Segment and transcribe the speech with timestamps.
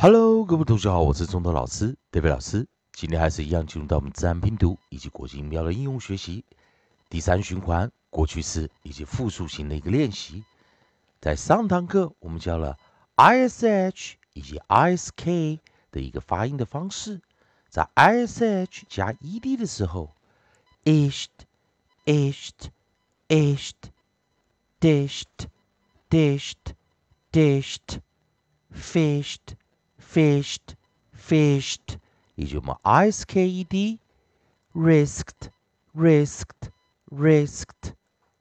[0.00, 2.68] Hello，各位同学好，我是中德老师德伟老师。
[2.92, 6.44] 今天还是一样进入到我们自然拼读以及国际音标的应用学习
[7.10, 10.44] 第三循环过去式以及复数型的一个练习。
[11.20, 12.78] 在上堂课我们教了
[13.16, 15.58] ish 以及 isk
[15.90, 17.20] 的一个发音的方式，
[17.68, 20.14] 在 ish 加 ed 的时候
[20.84, 21.26] ，ished
[22.06, 22.68] ished
[23.26, 23.72] ished
[24.80, 25.24] dished
[26.08, 26.54] dished
[27.32, 27.98] dished
[28.72, 29.56] fished
[32.83, 33.99] i s k e d
[34.73, 35.49] risked,
[35.95, 36.71] risked,
[37.09, 37.93] risked，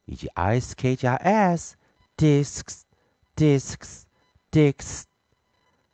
[0.07, 1.77] 以及 i s k 加 s
[2.17, 2.83] disks,
[3.37, 4.03] disks,
[4.51, 5.05] disks,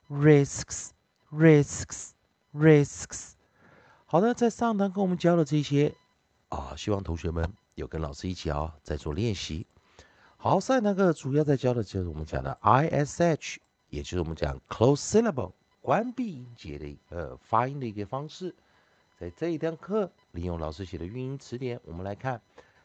[0.09, 0.91] risks,
[1.31, 2.11] risks,
[2.55, 3.33] risks。
[4.07, 5.95] 好的，在上堂课我们教了这些
[6.49, 9.67] 啊，希望同学们有跟老师一起啊在做练习。
[10.37, 13.61] 好，上堂课主要在教的就是我们讲的 i s h，
[13.91, 15.53] 也就是我们讲 close syllable。
[15.84, 18.56] 关闭音节的一个发音的一个方式，
[19.20, 22.42] 在这一堂课利用老师写的韵音词典，我们来看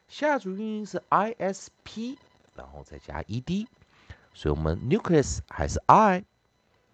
[0.09, 2.19] 下组韵音是 i s p，
[2.57, 3.69] 然后再加 e d，
[4.35, 6.25] 所以我们 nucleus 还是 i，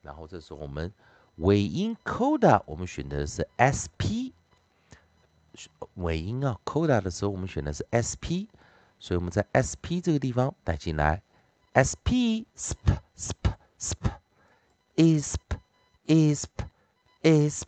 [0.03, 0.93] 然后这时候我们
[1.37, 4.35] 尾音 coda 我们选的是 s p，
[5.95, 8.51] 尾音啊 coda 的时候我们选的是 s p，
[8.99, 11.23] 所以我们在 s p 这个地方带进来
[11.73, 14.21] s p sp sp sp
[14.97, 15.64] isp。
[16.07, 16.49] Isp
[17.23, 17.67] isp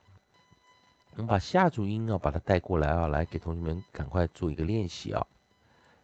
[1.12, 5.26] 我们把下组音啊把它带过来啊，来给同学们赶快做一个练习啊。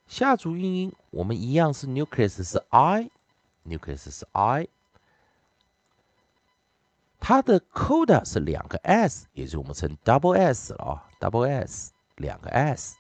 [0.06, 4.68] 下组韵音我们一样是 nucleus 是 I，nucleus 是 I，
[7.20, 12.96] 它的 coda 是两个 s，也就我们称 double s 了啊，double s 两个 s。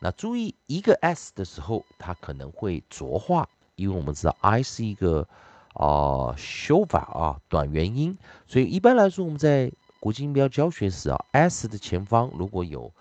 [0.00, 3.48] 那注意一个 s 的时候，它可能会浊化。
[3.76, 5.28] 因为我们知道 i 是一个
[5.74, 9.70] 啊修法啊短元音，所以一般来说我们在
[10.00, 12.92] 国际音标教学时啊，s 的前方如果有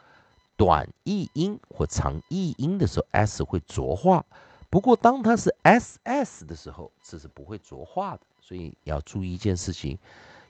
[0.57, 4.25] 短译音或长译音的时候，s 会浊化。
[4.69, 8.21] 不过当它是 ss 的时候，这是不会浊化的。
[8.41, 9.97] 所以要注意一件事情，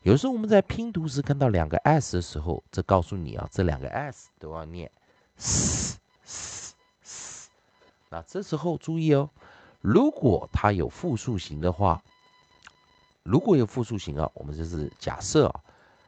[0.02, 4.92] 有时候我们在拼读时看到两个 s 的时候，这告诉你啊，这两个 s 都要念
[5.38, 7.50] s s s。
[8.10, 9.30] 那这时候注意哦。
[9.86, 12.02] 如果它有复数型的话，
[13.22, 15.62] 如果有复数型啊，我们就是假设啊，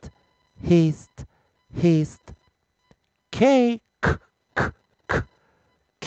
[0.63, 1.09] hist
[1.77, 2.19] hist
[3.31, 3.81] k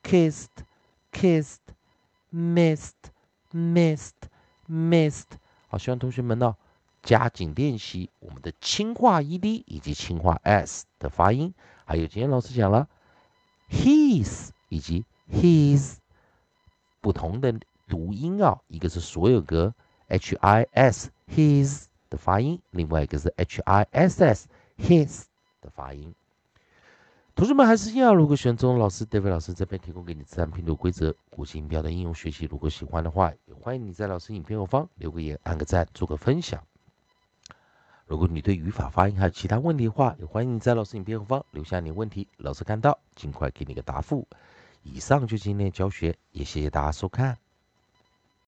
[0.02, 0.64] kissed
[1.12, 1.58] kissed
[2.32, 3.10] missed
[3.52, 4.17] missed
[4.69, 5.25] missed，
[5.67, 6.55] 好，希望同学们呢。
[7.01, 11.53] 加紧练习我们的轻化 ed 以及轻化 s 的发音，
[11.85, 12.89] 还有今天老师讲了
[13.69, 15.95] his 以及 his
[16.99, 17.57] 不同的
[17.87, 19.73] 读音啊，一个是所有格
[20.09, 25.23] h i s his 的发音，另外一个是 h i s s his
[25.61, 26.13] 的发音。
[27.35, 36.61] 同学们还是要，如果选中老师 David 老师这边提供给你自然拼读规则、国际音标的应用学习，如果喜欢的话，也欢迎你在老师影片后方留个言、按个赞、做个分享。
[38.07, 44.27] 如果你对语法、发音还有其他问题的话，也欢迎你在老师影片后方留下你的问题，老师看到尽快给你个答复。
[44.83, 47.37] 以上就今天的教学，也谢谢大家收看。